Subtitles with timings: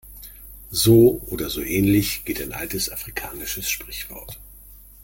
[0.71, 4.39] So oder so ähnlich geht ein altes afrikanisches Sprichwort.